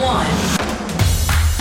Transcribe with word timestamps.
One. 0.00 0.26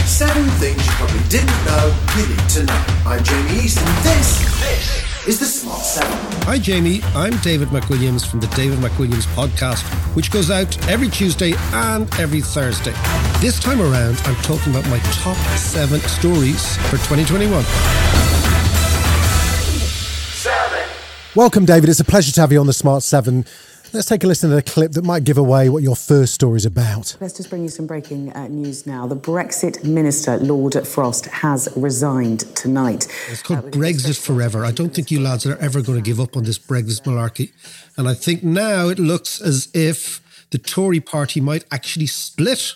Seven 0.05 0.45
things 0.61 0.85
you 0.85 0.91
probably 0.93 1.27
didn't 1.27 1.65
know 1.65 1.95
you 2.15 2.27
need 2.27 2.49
to 2.49 2.63
know. 2.63 2.85
I'm 3.05 3.23
Jamie 3.23 3.63
East, 3.63 3.79
and 3.79 3.87
this, 4.05 4.39
this 4.59 5.27
is 5.27 5.39
the 5.39 5.45
Smart 5.45 5.81
Seven. 5.81 6.17
Hi, 6.43 6.59
Jamie. 6.59 7.01
I'm 7.15 7.35
David 7.37 7.69
McWilliams 7.69 8.27
from 8.27 8.39
the 8.39 8.47
David 8.47 8.79
McWilliams 8.79 9.25
podcast, 9.35 9.83
which 10.15 10.31
goes 10.31 10.51
out 10.51 10.77
every 10.87 11.09
Tuesday 11.09 11.53
and 11.73 12.07
every 12.19 12.41
Thursday. 12.41 12.93
This 13.41 13.59
time 13.59 13.81
around, 13.81 14.21
I'm 14.25 14.35
talking 14.43 14.71
about 14.71 14.87
my 14.89 14.99
top 15.13 15.37
seven 15.57 15.99
stories 16.01 16.77
for 16.87 16.97
2021. 16.97 17.63
Seven. 20.33 20.83
Welcome, 21.35 21.65
David. 21.65 21.89
It's 21.89 21.99
a 21.99 22.05
pleasure 22.05 22.31
to 22.33 22.41
have 22.41 22.51
you 22.51 22.59
on 22.59 22.67
the 22.67 22.73
Smart 22.73 23.01
7. 23.03 23.45
Let's 23.97 24.09
take 24.09 24.23
a 24.23 24.27
listen 24.27 24.51
to 24.51 24.57
a 24.57 24.61
clip 24.61 24.91
that 24.91 25.03
might 25.03 25.23
give 25.23 25.39
away 25.39 25.69
what 25.69 25.81
your 25.81 25.95
first 25.95 26.35
story 26.35 26.57
is 26.57 26.67
about. 26.67 27.17
Let's 27.19 27.35
just 27.35 27.49
bring 27.49 27.63
you 27.63 27.69
some 27.69 27.87
breaking 27.87 28.31
uh, 28.33 28.47
news 28.47 28.85
now. 28.85 29.07
The 29.07 29.15
Brexit 29.15 29.83
Minister, 29.83 30.37
Lord 30.37 30.87
Frost, 30.87 31.25
has 31.25 31.67
resigned 31.75 32.41
tonight. 32.55 33.07
It's 33.27 33.41
called 33.41 33.71
Brexit 33.71 34.23
Forever. 34.23 34.63
I 34.63 34.69
don't 34.69 34.93
think 34.93 35.09
you 35.09 35.19
lads 35.19 35.47
are 35.47 35.57
ever 35.57 35.81
going 35.81 35.97
to 35.97 36.03
give 36.03 36.19
up 36.19 36.37
on 36.37 36.43
this 36.43 36.59
Brexit 36.59 37.05
malarkey. 37.05 37.53
And 37.97 38.07
I 38.07 38.13
think 38.13 38.43
now 38.43 38.87
it 38.87 38.99
looks 38.99 39.41
as 39.41 39.67
if 39.73 40.21
the 40.51 40.59
Tory 40.59 40.99
party 40.99 41.41
might 41.41 41.65
actually 41.71 42.05
split 42.05 42.75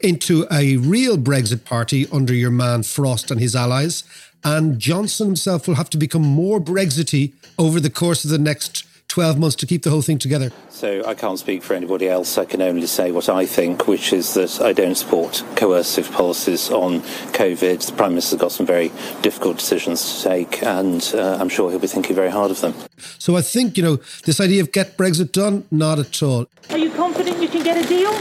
into 0.00 0.46
a 0.50 0.78
real 0.78 1.18
Brexit 1.18 1.66
party 1.66 2.06
under 2.10 2.32
your 2.32 2.50
man 2.50 2.82
Frost 2.82 3.30
and 3.30 3.42
his 3.42 3.54
allies. 3.54 4.04
And 4.42 4.78
Johnson 4.78 5.26
himself 5.26 5.68
will 5.68 5.74
have 5.74 5.90
to 5.90 5.98
become 5.98 6.22
more 6.22 6.60
Brexity 6.60 7.34
over 7.58 7.78
the 7.78 7.90
course 7.90 8.24
of 8.24 8.30
the 8.30 8.38
next 8.38 8.86
12 9.16 9.38
months 9.38 9.56
to 9.56 9.64
keep 9.64 9.82
the 9.82 9.88
whole 9.88 10.02
thing 10.02 10.18
together. 10.18 10.52
So 10.68 11.02
I 11.06 11.14
can't 11.14 11.38
speak 11.38 11.62
for 11.62 11.72
anybody 11.72 12.06
else. 12.06 12.36
I 12.36 12.44
can 12.44 12.60
only 12.60 12.86
say 12.86 13.12
what 13.12 13.30
I 13.30 13.46
think, 13.46 13.88
which 13.88 14.12
is 14.12 14.34
that 14.34 14.60
I 14.60 14.74
don't 14.74 14.94
support 14.94 15.42
coercive 15.56 16.12
policies 16.12 16.70
on 16.70 17.00
COVID. 17.32 17.86
The 17.86 17.92
Prime 17.94 18.10
Minister's 18.10 18.38
got 18.38 18.52
some 18.52 18.66
very 18.66 18.92
difficult 19.22 19.56
decisions 19.56 20.04
to 20.04 20.28
take, 20.28 20.62
and 20.62 21.00
uh, 21.14 21.38
I'm 21.40 21.48
sure 21.48 21.70
he'll 21.70 21.78
be 21.78 21.86
thinking 21.86 22.14
very 22.14 22.30
hard 22.30 22.50
of 22.50 22.60
them. 22.60 22.74
So 23.18 23.38
I 23.38 23.40
think, 23.40 23.78
you 23.78 23.82
know, 23.82 23.96
this 24.26 24.38
idea 24.38 24.60
of 24.60 24.70
get 24.70 24.98
Brexit 24.98 25.32
done, 25.32 25.64
not 25.70 25.98
at 25.98 26.22
all. 26.22 26.44
Are 26.68 26.76
you 26.76 26.90
confident 26.90 27.40
you 27.40 27.48
can 27.48 27.64
get 27.64 27.82
a 27.82 27.88
deal? 27.88 28.12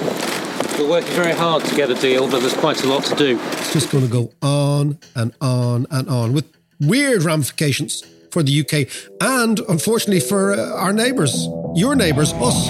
We're 0.80 0.90
working 0.90 1.12
very 1.12 1.34
hard 1.34 1.66
to 1.66 1.76
get 1.76 1.90
a 1.90 1.96
deal, 1.96 2.32
but 2.32 2.40
there's 2.40 2.54
quite 2.54 2.82
a 2.86 2.88
lot 2.88 3.04
to 3.04 3.16
do. 3.16 3.38
It's 3.42 3.74
just 3.74 3.92
going 3.92 4.06
to 4.06 4.10
go 4.10 4.32
on 4.42 4.98
and 5.14 5.34
on 5.42 5.88
and 5.92 6.08
on 6.08 6.32
with 6.32 6.46
weird 6.80 7.24
ramifications 7.24 8.02
for 8.36 8.44
the 8.44 8.60
UK 8.60 8.86
and, 9.22 9.62
unfortunately, 9.70 10.20
for 10.20 10.52
uh, 10.52 10.74
our 10.74 10.92
neighbours, 10.92 11.48
your 11.74 11.96
neighbours, 11.96 12.34
us. 12.34 12.68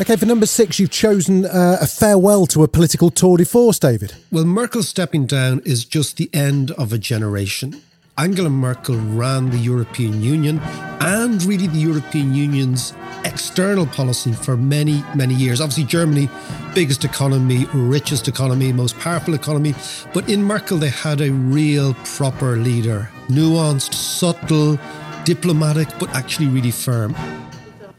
Okay, 0.00 0.16
for 0.16 0.26
number 0.26 0.46
six, 0.46 0.80
you've 0.80 0.90
chosen 0.90 1.44
uh, 1.46 1.78
a 1.80 1.86
farewell 1.86 2.46
to 2.46 2.64
a 2.64 2.68
political 2.68 3.10
tour 3.10 3.36
de 3.36 3.44
force, 3.44 3.78
David. 3.78 4.14
Well, 4.32 4.44
Merkel 4.44 4.82
stepping 4.82 5.26
down 5.26 5.60
is 5.64 5.84
just 5.84 6.16
the 6.16 6.28
end 6.32 6.72
of 6.72 6.92
a 6.92 6.98
generation. 6.98 7.80
Angela 8.18 8.50
Merkel 8.50 8.96
ran 8.96 9.48
the 9.50 9.58
European 9.58 10.20
Union 10.20 10.58
and 11.00 11.40
really 11.44 11.68
the 11.68 11.78
European 11.78 12.34
Union's 12.34 12.92
external 13.24 13.86
policy 13.86 14.32
for 14.32 14.56
many, 14.56 15.04
many 15.14 15.34
years. 15.34 15.60
Obviously, 15.60 15.84
Germany, 15.84 16.28
biggest 16.74 17.04
economy, 17.04 17.66
richest 17.72 18.26
economy, 18.26 18.72
most 18.72 18.98
powerful 18.98 19.34
economy. 19.34 19.72
But 20.12 20.28
in 20.28 20.42
Merkel, 20.42 20.78
they 20.78 20.88
had 20.88 21.20
a 21.20 21.30
real 21.30 21.94
proper 22.16 22.56
leader, 22.56 23.08
nuanced, 23.28 23.94
subtle, 23.94 24.80
diplomatic, 25.24 25.88
but 26.00 26.08
actually 26.12 26.48
really 26.48 26.72
firm. 26.72 27.14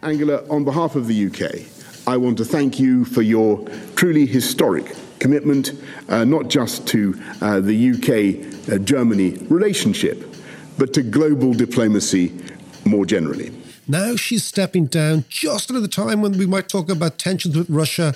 Angela, 0.03 0.43
on 0.49 0.65
behalf 0.65 0.97
of 0.97 1.07
the 1.07 1.27
UK, 1.27 1.65
I 2.05 2.17
want 2.17 2.37
to 2.39 2.43
thank 2.43 2.77
you 2.77 3.05
for 3.05 3.21
your 3.21 3.65
truly 3.95 4.25
historic 4.25 4.97
commitment, 5.19 5.73
uh, 6.07 6.23
not 6.23 6.47
just 6.47 6.87
to 6.87 7.19
uh, 7.41 7.59
the 7.59 7.91
UK 7.91 8.71
uh, 8.71 8.77
Germany 8.83 9.37
relationship, 9.49 10.23
but 10.77 10.93
to 10.93 11.03
global 11.03 11.53
diplomacy 11.53 12.33
more 12.85 13.05
generally. 13.05 13.51
Now 13.87 14.15
she's 14.15 14.43
stepping 14.43 14.85
down 14.85 15.25
just 15.29 15.71
at 15.71 15.81
the 15.81 15.87
time 15.87 16.21
when 16.21 16.37
we 16.37 16.45
might 16.45 16.69
talk 16.69 16.89
about 16.89 17.17
tensions 17.17 17.57
with 17.57 17.69
Russia. 17.69 18.13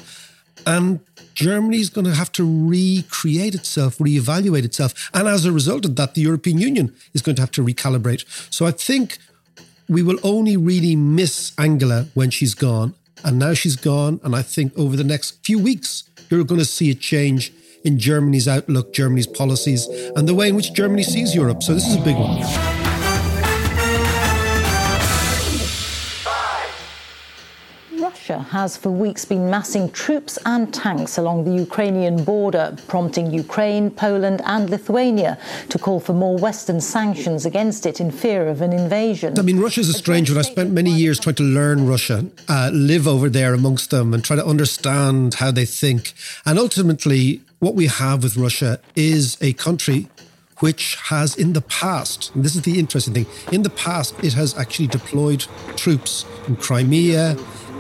And 0.66 1.00
Germany's 1.34 1.90
going 1.90 2.06
to 2.06 2.13
have 2.13 2.31
to 2.34 2.44
recreate 2.44 3.56
itself, 3.56 3.97
reevaluate 3.97 4.63
itself. 4.63 5.09
And 5.13 5.28
as 5.28 5.46
a 5.46 5.52
result 5.52 5.84
of 5.86 5.96
that, 5.96 6.13
the 6.13 6.22
European 6.22 6.59
Union 6.59 6.94
is 7.13 7.22
going 7.22 7.36
to 7.36 7.42
have 7.42 7.52
to 7.52 7.63
recalibrate. 7.63 8.24
So 8.53 8.66
I 8.66 8.72
think 8.72 9.18
we 9.90 10.03
will 10.03 10.19
only 10.24 10.58
really 10.58 10.96
miss 10.96 11.53
Angela 11.58 12.08
when 12.13 12.30
she's 12.30 12.53
gone. 12.53 12.94
And 13.24 13.40
now 13.40 13.54
she's 13.54 13.76
gone. 13.76 14.20
And 14.24 14.36
I 14.36 14.42
think 14.42 14.78
over 14.78 14.96
the 14.96 15.04
next 15.04 15.46
few 15.46 15.60
weeks, 15.60 16.04
you're 16.30 16.44
going 16.44 16.60
to 16.60 16.66
see 16.66 16.92
a 16.92 16.96
change 16.96 17.54
in 17.84 18.00
Germany's 18.00 18.48
outlook, 18.48 18.94
Germany's 18.94 19.28
policies, 19.28 19.88
and 20.16 20.28
the 20.28 20.34
way 20.34 20.50
in 20.50 20.56
which 20.56 20.74
Germany 20.74 21.04
sees 21.04 21.36
Europe. 21.36 21.64
So 21.64 21.74
this 21.74 21.88
is 21.88 21.96
a 21.96 22.02
big 22.02 22.16
one. 22.16 22.83
Russia 28.24 28.40
has 28.52 28.78
for 28.78 28.90
weeks 28.90 29.26
been 29.26 29.50
massing 29.50 29.92
troops 29.92 30.40
and 30.46 30.74
tanks 30.74 31.18
along 31.18 31.44
the 31.44 31.52
Ukrainian 31.52 32.24
border, 32.24 32.74
prompting 32.88 33.34
Ukraine, 33.34 33.92
Poland, 33.92 34.42
and 34.46 34.70
Lithuania 34.70 35.38
to 35.68 35.78
call 35.78 36.00
for 36.00 36.14
more 36.14 36.38
Western 36.38 36.80
sanctions 36.80 37.46
against 37.46 37.86
it 37.86 38.00
in 38.00 38.12
fear 38.12 38.48
of 38.48 38.62
an 38.62 38.72
invasion. 38.72 39.38
I 39.38 39.42
mean, 39.42 39.60
Russia's 39.60 39.90
a 39.90 39.94
strange 39.94 40.30
one. 40.30 40.40
I 40.40 40.44
spent 40.44 40.72
many 40.72 40.90
years 40.90 41.20
trying 41.20 41.36
to 41.36 41.44
learn 41.44 41.86
Russia, 41.86 42.26
uh, 42.48 42.70
live 42.72 43.10
over 43.10 43.28
there 43.28 43.54
amongst 43.54 43.90
them, 43.90 44.14
and 44.14 44.24
try 44.24 44.38
to 44.38 44.46
understand 44.46 45.34
how 45.42 45.52
they 45.52 45.66
think. 45.66 46.14
And 46.46 46.58
ultimately, 46.58 47.42
what 47.60 47.76
we 47.76 47.88
have 47.88 48.24
with 48.24 48.38
Russia 48.38 48.80
is 48.96 49.38
a 49.42 49.52
country 49.52 50.08
which 50.60 50.96
has 51.12 51.36
in 51.36 51.52
the 51.52 51.62
past, 51.82 52.32
and 52.34 52.46
this 52.46 52.56
is 52.56 52.62
the 52.62 52.80
interesting 52.80 53.14
thing, 53.14 53.26
in 53.52 53.64
the 53.64 53.70
past, 53.70 54.16
it 54.24 54.32
has 54.32 54.58
actually 54.58 54.88
deployed 54.88 55.46
troops 55.76 56.26
in 56.48 56.56
Crimea, 56.56 57.36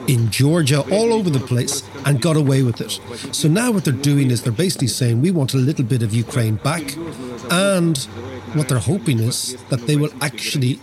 in 0.07 0.29
Georgia, 0.29 0.81
all 0.91 1.13
over 1.13 1.29
the 1.29 1.39
place, 1.39 1.83
and 2.05 2.21
got 2.21 2.35
away 2.35 2.63
with 2.63 2.81
it. 2.81 2.99
So 3.33 3.47
now 3.47 3.71
what 3.71 3.85
they're 3.85 3.93
doing 3.93 4.31
is 4.31 4.43
they're 4.43 4.51
basically 4.51 4.87
saying, 4.87 5.21
we 5.21 5.31
want 5.31 5.53
a 5.53 5.57
little 5.57 5.85
bit 5.85 6.03
of 6.03 6.13
Ukraine 6.13 6.55
back. 6.55 6.95
And 7.51 7.97
what 8.53 8.69
they're 8.69 8.79
hoping 8.79 9.19
is 9.19 9.55
that 9.69 9.87
they 9.87 9.95
will 9.95 10.13
actually 10.21 10.79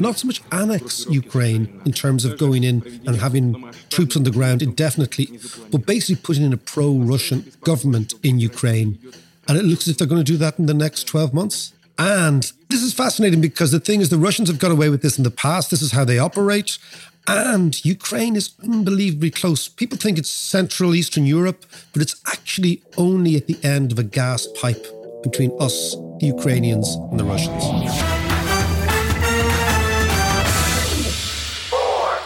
not 0.00 0.18
so 0.18 0.26
much 0.26 0.42
annex 0.50 1.06
Ukraine 1.08 1.80
in 1.84 1.92
terms 1.92 2.24
of 2.24 2.38
going 2.38 2.64
in 2.64 3.00
and 3.06 3.16
having 3.16 3.70
troops 3.90 4.16
on 4.16 4.24
the 4.24 4.30
ground 4.30 4.62
indefinitely, 4.62 5.38
but 5.70 5.86
basically 5.86 6.16
putting 6.16 6.44
in 6.44 6.52
a 6.52 6.56
pro 6.56 6.92
Russian 6.92 7.50
government 7.62 8.14
in 8.22 8.38
Ukraine. 8.40 8.98
And 9.46 9.56
it 9.56 9.64
looks 9.64 9.84
as 9.84 9.92
if 9.92 9.98
they're 9.98 10.06
going 10.06 10.24
to 10.24 10.32
do 10.32 10.36
that 10.38 10.58
in 10.58 10.66
the 10.66 10.74
next 10.74 11.04
12 11.04 11.32
months. 11.32 11.72
And 11.98 12.52
this 12.68 12.82
is 12.82 12.94
fascinating 12.94 13.40
because 13.40 13.72
the 13.72 13.80
thing 13.80 14.00
is, 14.00 14.08
the 14.08 14.18
Russians 14.18 14.48
have 14.48 14.60
got 14.60 14.70
away 14.70 14.88
with 14.88 15.02
this 15.02 15.18
in 15.18 15.24
the 15.24 15.30
past. 15.30 15.70
This 15.70 15.82
is 15.82 15.92
how 15.92 16.04
they 16.04 16.18
operate. 16.18 16.78
And 17.26 17.84
Ukraine 17.84 18.36
is 18.36 18.54
unbelievably 18.62 19.32
close. 19.32 19.68
People 19.68 19.98
think 19.98 20.16
it's 20.16 20.30
Central 20.30 20.94
Eastern 20.94 21.26
Europe, 21.26 21.66
but 21.92 22.00
it's 22.00 22.16
actually 22.26 22.82
only 22.96 23.36
at 23.36 23.46
the 23.46 23.58
end 23.62 23.92
of 23.92 23.98
a 23.98 24.04
gas 24.04 24.46
pipe 24.60 24.86
between 25.22 25.50
us, 25.60 25.94
the 26.20 26.26
Ukrainians, 26.26 26.88
and 27.10 27.18
the 27.18 27.24
Russians. 27.24 28.27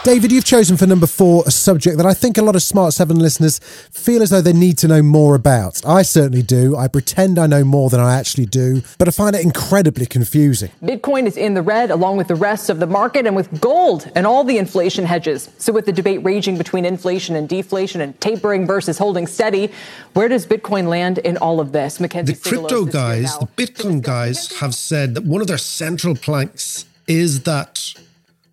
David, 0.03 0.33
you've 0.33 0.43
chosen 0.43 0.75
for 0.75 0.85
number 0.85 1.07
four 1.07 1.45
a 1.47 1.51
subject 1.51 1.95
that 1.95 2.05
I 2.05 2.13
think 2.13 2.37
a 2.37 2.41
lot 2.41 2.57
of 2.57 2.61
Smart 2.61 2.93
7 2.93 3.17
listeners 3.17 3.59
feel 3.59 4.21
as 4.21 4.31
though 4.31 4.41
they 4.41 4.51
need 4.51 4.77
to 4.79 4.89
know 4.89 5.01
more 5.01 5.33
about. 5.33 5.81
I 5.85 6.01
certainly 6.01 6.41
do. 6.41 6.75
I 6.75 6.89
pretend 6.89 7.39
I 7.39 7.47
know 7.47 7.63
more 7.63 7.89
than 7.89 8.01
I 8.01 8.19
actually 8.19 8.47
do, 8.47 8.81
but 8.97 9.07
I 9.07 9.11
find 9.11 9.33
it 9.33 9.41
incredibly 9.41 10.05
confusing. 10.05 10.71
Bitcoin 10.83 11.25
is 11.25 11.37
in 11.37 11.53
the 11.53 11.61
red 11.61 11.89
along 11.89 12.17
with 12.17 12.27
the 12.27 12.35
rest 12.35 12.69
of 12.69 12.79
the 12.79 12.85
market 12.85 13.25
and 13.25 13.33
with 13.33 13.61
gold 13.61 14.11
and 14.13 14.27
all 14.27 14.43
the 14.43 14.57
inflation 14.57 15.05
hedges. 15.05 15.49
So, 15.57 15.71
with 15.71 15.85
the 15.85 15.93
debate 15.93 16.21
raging 16.21 16.57
between 16.57 16.83
inflation 16.83 17.37
and 17.37 17.47
deflation 17.47 18.01
and 18.01 18.19
tapering 18.19 18.67
versus 18.67 18.97
holding 18.97 19.25
steady, 19.25 19.71
where 20.15 20.27
does 20.27 20.45
Bitcoin 20.45 20.89
land 20.89 21.19
in 21.19 21.37
all 21.37 21.61
of 21.61 21.71
this? 21.71 22.01
Mackenzie 22.01 22.33
The 22.33 22.49
crypto 22.49 22.83
guys, 22.83 23.37
the 23.39 23.47
Bitcoin 23.47 24.01
guys, 24.01 24.51
have 24.59 24.75
said 24.75 25.15
that 25.15 25.23
one 25.23 25.39
of 25.39 25.47
their 25.47 25.57
central 25.57 26.13
planks 26.13 26.87
is 27.07 27.43
that 27.43 27.93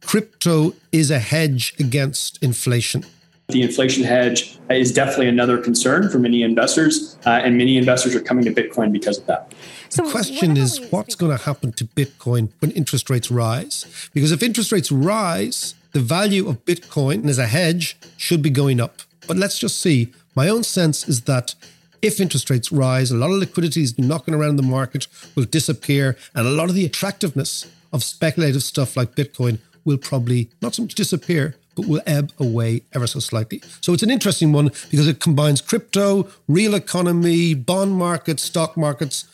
crypto 0.00 0.74
is 0.92 1.10
a 1.10 1.18
hedge 1.18 1.74
against 1.78 2.42
inflation. 2.42 3.04
The 3.48 3.62
inflation 3.62 4.04
hedge 4.04 4.58
is 4.70 4.92
definitely 4.92 5.28
another 5.28 5.58
concern 5.58 6.08
for 6.08 6.18
many 6.18 6.42
investors, 6.42 7.18
uh, 7.26 7.30
and 7.30 7.58
many 7.58 7.76
investors 7.76 8.14
are 8.14 8.20
coming 8.20 8.44
to 8.44 8.52
Bitcoin 8.52 8.92
because 8.92 9.18
of 9.18 9.26
that. 9.26 9.52
The 9.90 10.02
question 10.04 10.56
is 10.56 10.80
what's 10.90 11.16
going 11.16 11.36
to 11.36 11.44
happen 11.44 11.72
to 11.72 11.84
Bitcoin 11.84 12.50
when 12.60 12.70
interest 12.72 13.10
rates 13.10 13.30
rise? 13.30 13.84
Because 14.14 14.30
if 14.30 14.42
interest 14.42 14.70
rates 14.70 14.92
rise, 14.92 15.74
the 15.92 16.00
value 16.00 16.48
of 16.48 16.64
Bitcoin 16.64 17.28
as 17.28 17.38
a 17.38 17.48
hedge 17.48 17.96
should 18.16 18.40
be 18.40 18.50
going 18.50 18.80
up. 18.80 19.00
But 19.26 19.36
let's 19.36 19.58
just 19.58 19.80
see. 19.80 20.12
My 20.36 20.48
own 20.48 20.62
sense 20.62 21.08
is 21.08 21.22
that 21.22 21.56
if 22.02 22.20
interest 22.20 22.50
rates 22.50 22.70
rise, 22.70 23.10
a 23.10 23.16
lot 23.16 23.30
of 23.30 23.38
liquidity 23.38 23.82
is 23.82 23.98
knocking 23.98 24.32
around 24.32 24.56
the 24.56 24.62
market 24.62 25.08
will 25.34 25.44
disappear, 25.44 26.16
and 26.34 26.46
a 26.46 26.50
lot 26.50 26.68
of 26.68 26.76
the 26.76 26.84
attractiveness 26.84 27.66
of 27.92 28.04
speculative 28.04 28.62
stuff 28.62 28.96
like 28.96 29.16
Bitcoin 29.16 29.58
will 29.84 29.98
probably 29.98 30.50
not 30.60 30.74
so 30.74 30.82
much 30.82 30.94
disappear, 30.94 31.56
but 31.74 31.86
will 31.86 32.02
ebb 32.06 32.32
away 32.38 32.82
ever 32.92 33.06
so 33.06 33.20
slightly. 33.20 33.62
So 33.80 33.92
it's 33.92 34.02
an 34.02 34.10
interesting 34.10 34.52
one 34.52 34.70
because 34.90 35.08
it 35.08 35.20
combines 35.20 35.60
crypto, 35.60 36.28
real 36.48 36.74
economy, 36.74 37.54
bond 37.54 37.92
markets, 37.92 38.42
stock 38.42 38.76
markets, 38.76 39.26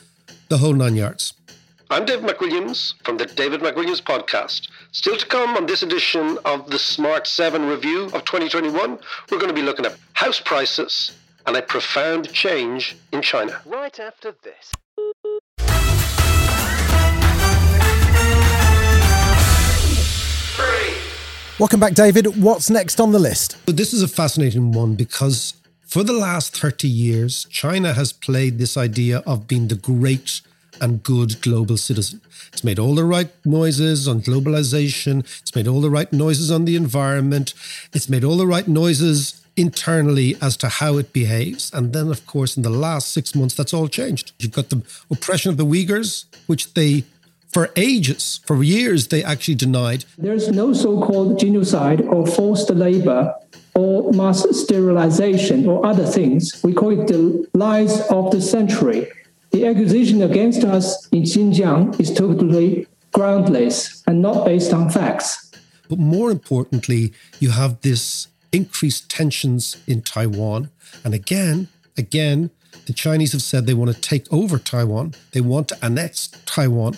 the 0.49 0.59
whole 0.59 0.75
nine 0.75 0.97
yards. 0.97 1.35
I'm 1.89 2.05
Dave 2.05 2.21
McWilliams 2.21 2.95
from 3.05 3.17
the 3.17 3.27
David 3.27 3.61
McWilliams 3.61 4.03
podcast. 4.03 4.69
Still 4.91 5.17
to 5.17 5.27
come 5.27 5.57
on 5.57 5.67
this 5.67 5.85
edition 5.85 6.37
of 6.45 6.69
the 6.69 6.81
Smart 6.81 7.29
7 7.29 7.65
review 7.65 8.07
of 8.07 8.25
2021, 8.25 8.99
we're 9.31 9.39
going 9.39 9.49
to 9.49 9.55
be 9.55 9.63
looking 9.63 9.87
at 9.87 9.97
house 10.15 10.41
prices 10.41 11.13
and 11.47 11.57
a 11.57 11.63
profound 11.63 12.33
change 12.33 12.97
in 13.13 13.23
China. 13.23 13.61
Right 13.65 14.01
after 14.01 14.35
this. 14.43 14.73
Welcome 21.59 21.81
back, 21.81 21.95
David. 21.95 22.43
What's 22.43 22.69
next 22.69 23.01
on 23.01 23.13
the 23.13 23.19
list? 23.19 23.57
This 23.65 23.95
is 23.95 24.03
a 24.03 24.09
fascinating 24.09 24.73
one 24.73 24.95
because 24.95 25.55
for 25.87 26.03
the 26.03 26.13
last 26.13 26.55
30 26.55 26.87
years, 26.87 27.47
China 27.49 27.95
has 27.95 28.13
played 28.13 28.59
this 28.59 28.77
idea 28.77 29.23
of 29.27 29.49
being 29.49 29.69
the 29.69 29.75
great 29.75 30.43
and 30.83 31.03
good 31.03 31.41
global 31.41 31.79
citizen. 31.79 32.21
It's 32.53 32.63
made 32.63 32.79
all 32.79 32.95
the 32.95 33.07
right 33.07 33.31
noises 33.47 34.07
on 34.07 34.21
globalization, 34.21 35.21
it's 35.41 35.55
made 35.55 35.67
all 35.67 35.81
the 35.81 35.89
right 35.89 36.13
noises 36.13 36.51
on 36.51 36.67
the 36.67 36.77
environment, 36.77 37.55
it's 37.95 38.11
made 38.11 38.23
all 38.23 38.37
the 38.37 38.47
right 38.47 38.69
noises 38.69 39.43
internally 39.57 40.37
as 40.43 40.59
to 40.59 40.69
how 40.69 40.99
it 40.99 41.15
behaves. 41.15 41.73
And 41.73 41.95
then, 41.95 42.11
of 42.11 42.27
course, 42.27 42.59
in 42.59 42.65
the 42.65 42.69
last 42.69 43.13
six 43.13 43.35
months, 43.35 43.55
that's 43.55 43.73
all 43.73 43.89
changed. 43.89 44.33
You've 44.39 44.53
got 44.53 44.69
the 44.69 44.83
oppression 45.11 45.51
of 45.51 45.57
the 45.57 45.65
Uyghurs, 45.65 46.27
which 46.47 46.75
they 46.75 47.05
for 47.53 47.71
ages, 47.77 48.41
for 48.45 48.63
years, 48.63 49.09
they 49.09 49.25
actually 49.25 49.55
denied. 49.55 50.05
There's 50.19 50.49
no 50.49 50.73
so 50.73 51.01
called 51.01 51.39
genocide 51.39 52.03
or 52.03 52.27
forced 52.27 52.71
labor 52.71 53.35
or 53.75 54.13
mass 54.13 54.47
sterilization 54.51 55.69
or 55.69 55.85
other 55.85 56.07
things. 56.07 56.63
We 56.63 56.73
call 56.73 56.99
it 56.99 57.07
the 57.07 57.49
lies 57.55 58.01
of 58.09 58.31
the 58.31 58.41
century. 58.41 59.09
The 59.51 59.67
accusation 59.67 60.23
against 60.23 60.65
us 60.65 61.09
in 61.09 61.23
Xinjiang 61.23 61.99
is 62.01 62.13
totally 62.13 62.87
groundless 63.13 64.03
and 64.07 64.21
not 64.21 64.45
based 64.45 64.73
on 64.73 64.91
facts. 64.91 65.51
But 65.89 65.99
more 65.99 66.31
importantly, 66.31 67.13
you 67.39 67.51
have 67.51 67.81
this 67.81 68.29
increased 68.53 69.11
tensions 69.11 69.77
in 69.87 70.03
Taiwan. 70.03 70.71
And 71.05 71.15
again, 71.15 71.69
again, 71.97 72.51
the 72.87 72.93
Chinese 72.93 73.33
have 73.33 73.43
said 73.43 73.67
they 73.67 73.75
want 73.75 73.95
to 73.95 74.01
take 74.01 74.31
over 74.33 74.59
Taiwan. 74.59 75.15
They 75.33 75.41
want 75.41 75.69
to 75.69 75.85
annex 75.85 76.29
Taiwan. 76.45 76.97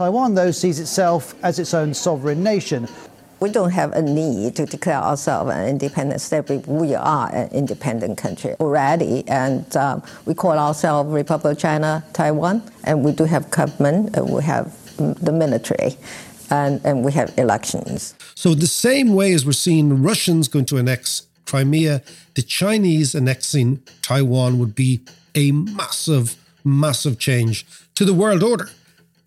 Taiwan, 0.00 0.34
though, 0.34 0.50
sees 0.50 0.80
itself 0.80 1.34
as 1.44 1.58
its 1.58 1.74
own 1.74 1.92
sovereign 1.92 2.42
nation. 2.42 2.88
We 3.40 3.50
don't 3.50 3.68
have 3.68 3.92
a 3.92 4.00
need 4.00 4.56
to 4.56 4.64
declare 4.64 4.96
ourselves 4.96 5.50
an 5.50 5.68
independent 5.68 6.22
state. 6.22 6.48
We 6.66 6.94
are 6.94 7.30
an 7.34 7.50
independent 7.50 8.16
country 8.16 8.54
already, 8.60 9.28
and 9.28 9.76
um, 9.76 10.02
we 10.24 10.32
call 10.32 10.58
ourselves 10.58 11.12
Republic 11.12 11.52
of 11.52 11.58
China, 11.58 12.02
Taiwan, 12.14 12.62
and 12.84 13.04
we 13.04 13.12
do 13.12 13.24
have 13.24 13.50
government, 13.50 14.16
and 14.16 14.30
we 14.30 14.42
have 14.42 14.74
the 14.96 15.32
military, 15.32 15.98
and, 16.48 16.80
and 16.82 17.04
we 17.04 17.12
have 17.12 17.34
elections. 17.36 18.14
So 18.34 18.54
the 18.54 18.66
same 18.66 19.12
way 19.12 19.34
as 19.34 19.44
we're 19.44 19.52
seeing 19.52 19.90
the 19.90 19.96
Russians 19.96 20.48
going 20.48 20.64
to 20.64 20.78
annex 20.78 21.26
Crimea, 21.44 22.00
the 22.36 22.42
Chinese 22.42 23.14
annexing 23.14 23.82
Taiwan 24.00 24.58
would 24.60 24.74
be 24.74 25.02
a 25.34 25.52
massive, 25.52 26.36
massive 26.64 27.18
change 27.18 27.66
to 27.96 28.06
the 28.06 28.14
world 28.14 28.42
order. 28.42 28.70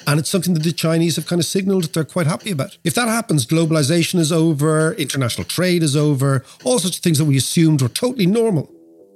And 0.05 0.19
it's 0.19 0.29
something 0.29 0.53
that 0.53 0.63
the 0.63 0.73
Chinese 0.73 1.15
have 1.15 1.27
kind 1.27 1.39
of 1.39 1.45
signaled 1.45 1.83
that 1.83 1.93
they're 1.93 2.03
quite 2.03 2.27
happy 2.27 2.51
about. 2.51 2.77
If 2.83 2.93
that 2.95 3.07
happens, 3.07 3.45
globalization 3.45 4.19
is 4.19 4.31
over, 4.31 4.93
international 4.93 5.45
trade 5.45 5.81
is 5.81 5.95
over, 5.95 6.43
all 6.63 6.79
sorts 6.79 6.97
of 6.97 7.03
things 7.03 7.19
that 7.19 7.25
we 7.25 7.37
assumed 7.37 7.81
were 7.81 7.89
totally 7.89 8.25
normal 8.25 8.69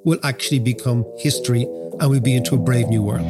will 0.06 0.20
actually 0.24 0.60
become 0.60 1.06
history 1.18 1.64
and 1.64 2.10
we'll 2.10 2.22
be 2.22 2.36
into 2.36 2.56
a 2.56 2.58
brave 2.58 2.88
new 2.88 3.04
world. 3.04 3.30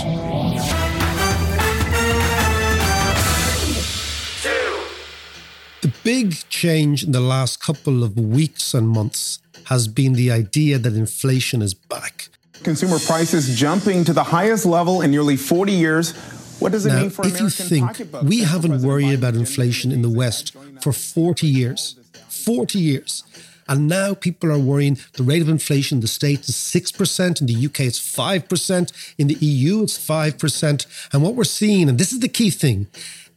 The 5.82 5.94
big 6.04 6.36
change 6.50 7.04
in 7.04 7.12
the 7.12 7.22
last 7.22 7.60
couple 7.62 8.04
of 8.04 8.18
weeks 8.18 8.74
and 8.74 8.88
months 8.88 9.40
has 9.66 9.88
been 9.88 10.14
the 10.14 10.32
idea 10.32 10.78
that 10.78 10.94
inflation 10.94 11.62
is 11.62 11.74
back. 11.74 12.30
Consumer 12.64 13.00
prices 13.00 13.58
jumping 13.58 14.04
to 14.04 14.14
the 14.14 14.24
highest 14.24 14.66
level 14.66 15.02
in 15.02 15.12
nearly 15.12 15.38
40 15.38 15.72
years 15.72 16.14
what 16.60 16.72
does 16.72 16.86
it 16.86 16.90
now, 16.90 17.02
mean 17.02 17.10
for 17.10 17.26
if 17.26 17.40
American 17.40 17.46
you 17.46 17.50
think 17.50 18.24
we 18.24 18.40
haven't 18.40 18.82
worried 18.82 19.14
about 19.14 19.36
inflation 19.36 19.92
in 19.92 20.02
the 20.02 20.10
West 20.10 20.56
for 20.82 20.92
40 20.92 21.48
years, 21.48 21.96
40 22.30 22.80
years, 22.80 23.24
and 23.68 23.88
now 23.88 24.14
people 24.14 24.52
are 24.52 24.60
worrying 24.60 24.98
the 25.14 25.24
rate 25.24 25.42
of 25.42 25.50
inflation 25.50 25.98
in 25.98 26.02
the 26.02 26.08
States 26.08 26.48
is 26.50 26.56
6%, 26.56 27.42
in 27.42 27.48
the 27.48 27.66
UK 27.66 27.82
it's 27.82 28.00
5%, 28.00 29.14
in 29.18 29.28
the 29.28 29.36
EU 29.36 29.84
it's 29.84 29.98
5%. 29.98 30.86
And 31.14 31.22
what 31.22 31.36
we're 31.36 31.44
seeing, 31.44 31.90
and 31.90 31.98
this 31.98 32.14
is 32.14 32.20
the 32.22 32.30
key 32.30 32.50
thing, 32.50 32.88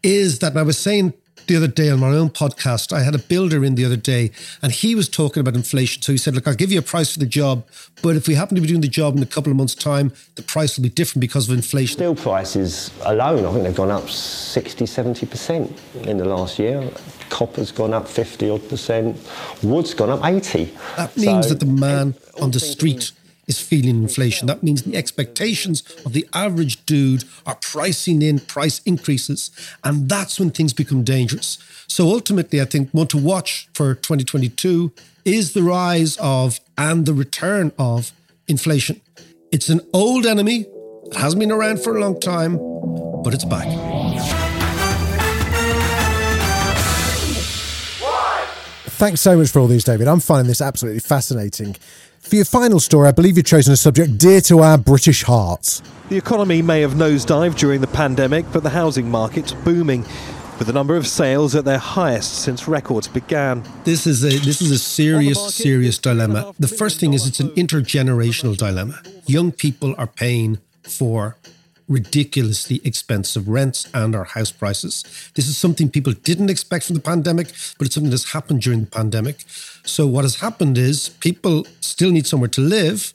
is 0.02 0.38
that 0.38 0.56
I 0.56 0.62
was 0.62 0.78
saying 0.78 1.14
the 1.50 1.56
other 1.56 1.66
day 1.66 1.90
on 1.90 1.98
my 1.98 2.10
own 2.10 2.30
podcast, 2.30 2.92
I 2.92 3.02
had 3.02 3.12
a 3.12 3.18
builder 3.18 3.64
in 3.64 3.74
the 3.74 3.84
other 3.84 3.96
day 3.96 4.30
and 4.62 4.70
he 4.70 4.94
was 4.94 5.08
talking 5.08 5.40
about 5.40 5.56
inflation. 5.56 6.00
So 6.00 6.12
he 6.12 6.18
said, 6.18 6.36
Look, 6.36 6.46
I'll 6.46 6.54
give 6.54 6.70
you 6.70 6.78
a 6.78 6.82
price 6.82 7.12
for 7.12 7.18
the 7.18 7.26
job, 7.26 7.64
but 8.02 8.14
if 8.14 8.28
we 8.28 8.34
happen 8.34 8.54
to 8.54 8.60
be 8.60 8.68
doing 8.68 8.82
the 8.82 8.86
job 8.88 9.16
in 9.16 9.22
a 9.22 9.26
couple 9.26 9.50
of 9.50 9.56
months' 9.56 9.74
time, 9.74 10.12
the 10.36 10.42
price 10.42 10.76
will 10.76 10.84
be 10.84 10.90
different 10.90 11.20
because 11.22 11.48
of 11.48 11.54
inflation. 11.56 11.96
Steel 11.96 12.14
prices 12.14 12.92
alone, 13.04 13.44
I 13.44 13.50
think 13.52 13.64
they've 13.64 13.74
gone 13.74 13.90
up 13.90 14.08
60, 14.08 14.84
70% 14.84 16.06
in 16.06 16.18
the 16.18 16.24
last 16.24 16.60
year. 16.60 16.88
Copper's 17.30 17.72
gone 17.72 17.92
up 17.94 18.06
50 18.06 18.48
odd 18.50 18.68
percent. 18.68 19.16
Wood's 19.64 19.92
gone 19.92 20.10
up 20.10 20.24
80. 20.24 20.72
That 20.96 21.16
means 21.16 21.46
So- 21.48 21.54
that 21.54 21.58
the 21.58 21.66
man 21.66 22.14
on 22.40 22.52
the 22.52 22.60
street 22.60 23.10
is 23.50 23.60
feeling 23.60 24.02
inflation. 24.02 24.46
That 24.46 24.62
means 24.62 24.82
the 24.82 24.96
expectations 24.96 25.82
of 26.06 26.12
the 26.12 26.24
average 26.32 26.86
dude 26.86 27.24
are 27.44 27.56
pricing 27.56 28.22
in 28.22 28.38
price 28.38 28.80
increases. 28.86 29.50
And 29.82 30.08
that's 30.08 30.38
when 30.38 30.50
things 30.50 30.72
become 30.72 31.02
dangerous. 31.02 31.58
So 31.88 32.06
ultimately, 32.06 32.60
I 32.60 32.64
think 32.64 32.90
one 32.92 33.08
to 33.08 33.18
watch 33.18 33.68
for 33.74 33.96
2022 33.96 34.92
is 35.24 35.52
the 35.52 35.64
rise 35.64 36.16
of 36.18 36.60
and 36.78 37.06
the 37.06 37.12
return 37.12 37.72
of 37.76 38.12
inflation. 38.46 39.00
It's 39.50 39.68
an 39.68 39.80
old 39.92 40.26
enemy. 40.26 40.66
It 41.06 41.16
hasn't 41.16 41.40
been 41.40 41.50
around 41.50 41.82
for 41.82 41.96
a 41.96 42.00
long 42.00 42.20
time, 42.20 42.56
but 43.24 43.34
it's 43.34 43.44
back. 43.44 43.66
Thanks 49.00 49.22
so 49.22 49.36
much 49.36 49.48
for 49.48 49.60
all 49.60 49.66
these, 49.66 49.82
David. 49.82 50.06
I'm 50.06 50.20
finding 50.20 50.46
this 50.46 50.60
absolutely 50.60 51.00
fascinating. 51.00 51.74
For 52.20 52.36
your 52.36 52.44
final 52.44 52.78
story, 52.78 53.08
I 53.08 53.12
believe 53.12 53.38
you've 53.38 53.46
chosen 53.46 53.72
a 53.72 53.76
subject 53.76 54.18
dear 54.18 54.40
to 54.42 54.60
our 54.60 54.76
British 54.76 55.24
hearts. 55.24 55.82
The 56.10 56.18
economy 56.18 56.60
may 56.60 56.82
have 56.82 56.92
nosedived 56.92 57.56
during 57.56 57.80
the 57.80 57.86
pandemic, 57.86 58.44
but 58.52 58.62
the 58.62 58.70
housing 58.70 59.10
market's 59.10 59.52
booming, 59.52 60.02
with 60.58 60.66
the 60.66 60.72
number 60.72 60.96
of 60.96 61.06
sales 61.06 61.54
at 61.54 61.64
their 61.64 61.78
highest 61.78 62.42
since 62.42 62.68
records 62.68 63.08
began. 63.08 63.64
This 63.84 64.06
is 64.06 64.22
a 64.22 64.28
this 64.28 64.60
is 64.60 64.70
a 64.70 64.78
serious 64.78 65.54
serious 65.54 65.98
dilemma. 65.98 66.54
The 66.58 66.68
first 66.68 67.00
thing 67.00 67.14
is 67.14 67.26
it's 67.26 67.40
an 67.40 67.48
intergenerational 67.50 68.56
dilemma. 68.56 69.00
Young 69.26 69.50
people 69.50 69.94
are 69.96 70.06
paying 70.06 70.58
for 70.82 71.36
ridiculously 71.90 72.80
expensive 72.84 73.48
rents 73.48 73.86
and 73.92 74.14
our 74.14 74.24
house 74.24 74.52
prices. 74.52 75.02
This 75.34 75.48
is 75.48 75.58
something 75.58 75.90
people 75.90 76.12
didn't 76.12 76.48
expect 76.48 76.86
from 76.86 76.94
the 76.94 77.02
pandemic, 77.02 77.48
but 77.76 77.86
it's 77.86 77.94
something 77.94 78.10
that's 78.10 78.32
happened 78.32 78.62
during 78.62 78.80
the 78.80 78.90
pandemic. 78.90 79.44
So 79.84 80.06
what 80.06 80.24
has 80.24 80.36
happened 80.36 80.78
is 80.78 81.08
people 81.08 81.66
still 81.80 82.12
need 82.12 82.26
somewhere 82.26 82.48
to 82.50 82.60
live, 82.60 83.12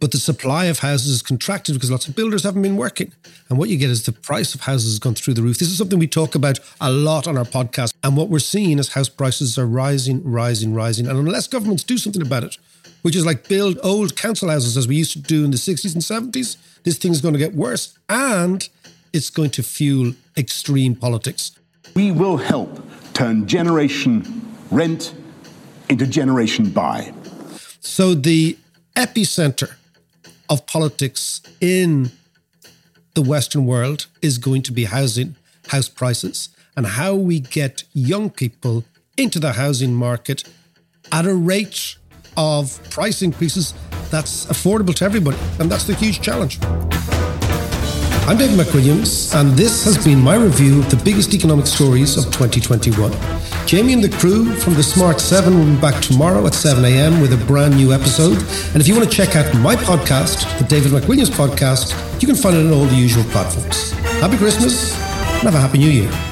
but 0.00 0.10
the 0.10 0.18
supply 0.18 0.64
of 0.64 0.80
houses 0.80 1.12
is 1.12 1.22
contracted 1.22 1.74
because 1.74 1.90
lots 1.90 2.08
of 2.08 2.16
builders 2.16 2.42
haven't 2.42 2.62
been 2.62 2.76
working. 2.76 3.12
And 3.48 3.58
what 3.58 3.68
you 3.68 3.76
get 3.76 3.90
is 3.90 4.04
the 4.04 4.12
price 4.12 4.54
of 4.54 4.62
houses 4.62 4.92
has 4.92 4.98
gone 4.98 5.14
through 5.14 5.34
the 5.34 5.42
roof. 5.42 5.58
This 5.58 5.68
is 5.68 5.78
something 5.78 5.98
we 5.98 6.08
talk 6.08 6.34
about 6.34 6.58
a 6.80 6.90
lot 6.90 7.28
on 7.28 7.36
our 7.36 7.44
podcast. 7.44 7.92
And 8.02 8.16
what 8.16 8.28
we're 8.28 8.38
seeing 8.38 8.78
is 8.78 8.94
house 8.94 9.08
prices 9.08 9.58
are 9.58 9.66
rising, 9.66 10.22
rising, 10.24 10.74
rising. 10.74 11.06
And 11.06 11.18
unless 11.18 11.46
governments 11.46 11.84
do 11.84 11.98
something 11.98 12.22
about 12.22 12.44
it, 12.44 12.56
which 13.02 13.16
is 13.16 13.24
like 13.24 13.48
build 13.48 13.78
old 13.82 14.16
council 14.16 14.48
houses 14.48 14.76
as 14.76 14.86
we 14.86 14.96
used 14.96 15.12
to 15.12 15.18
do 15.18 15.44
in 15.44 15.50
the 15.50 15.56
60s 15.56 15.94
and 15.94 16.32
70s, 16.32 16.56
this 16.82 16.98
thing's 16.98 17.20
going 17.20 17.34
to 17.34 17.38
get 17.38 17.54
worse. 17.54 17.98
And 18.08 18.68
it's 19.12 19.30
going 19.30 19.50
to 19.50 19.62
fuel 19.62 20.14
extreme 20.36 20.94
politics. 20.94 21.52
We 21.94 22.12
will 22.12 22.36
help 22.36 22.80
turn 23.14 23.46
generation 23.46 24.54
rent 24.70 25.14
into 25.88 26.06
generation 26.06 26.70
buy. 26.70 27.12
So 27.80 28.14
the 28.14 28.56
epicenter 28.96 29.74
of 30.48 30.66
politics 30.66 31.40
in 31.60 32.10
the 33.14 33.22
Western 33.22 33.66
world 33.66 34.06
is 34.22 34.38
going 34.38 34.62
to 34.62 34.72
be 34.72 34.84
housing, 34.84 35.36
house 35.68 35.88
prices, 35.88 36.50
and 36.76 36.86
how 36.86 37.14
we 37.14 37.40
get 37.40 37.84
young 37.92 38.30
people 38.30 38.84
into 39.16 39.38
the 39.38 39.52
housing 39.52 39.94
market 39.94 40.44
at 41.10 41.26
a 41.26 41.34
rate 41.34 41.96
of 42.36 42.78
price 42.90 43.22
increases 43.22 43.74
that's 44.10 44.46
affordable 44.46 44.94
to 44.96 45.04
everybody. 45.04 45.38
And 45.58 45.70
that's 45.70 45.84
the 45.84 45.94
huge 45.94 46.20
challenge. 46.20 46.58
I'm 48.26 48.36
David 48.36 48.64
McWilliams, 48.64 49.34
and 49.34 49.50
this 49.56 49.84
has 49.84 50.04
been 50.04 50.20
my 50.20 50.36
review 50.36 50.80
of 50.80 50.90
the 50.90 51.02
biggest 51.04 51.34
economic 51.34 51.66
stories 51.66 52.16
of 52.16 52.26
2021. 52.26 53.10
Jamie 53.66 53.92
and 53.92 54.04
the 54.04 54.16
crew 54.18 54.52
from 54.54 54.74
the 54.74 54.82
Smart 54.84 55.20
7 55.20 55.58
will 55.58 55.74
be 55.74 55.80
back 55.80 56.00
tomorrow 56.00 56.46
at 56.46 56.54
7 56.54 56.84
a.m. 56.84 57.20
with 57.20 57.32
a 57.32 57.44
brand 57.46 57.76
new 57.76 57.92
episode. 57.92 58.38
And 58.72 58.76
if 58.76 58.86
you 58.86 58.94
want 58.94 59.10
to 59.10 59.16
check 59.16 59.34
out 59.34 59.52
my 59.56 59.74
podcast, 59.74 60.46
the 60.58 60.64
David 60.64 60.92
McWilliams 60.92 61.30
podcast, 61.30 61.92
you 62.22 62.28
can 62.28 62.36
find 62.36 62.56
it 62.56 62.66
on 62.66 62.72
all 62.72 62.84
the 62.84 62.94
usual 62.94 63.24
platforms. 63.24 63.90
Happy 64.20 64.36
Christmas 64.36 64.94
and 64.94 65.42
have 65.42 65.54
a 65.54 65.58
Happy 65.58 65.78
New 65.78 65.90
Year. 65.90 66.29